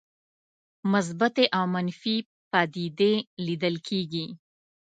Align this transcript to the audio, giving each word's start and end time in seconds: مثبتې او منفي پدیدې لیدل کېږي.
مثبتې 0.91 1.45
او 1.57 1.63
منفي 1.73 2.17
پدیدې 2.51 3.13
لیدل 3.45 3.75
کېږي. 3.87 4.25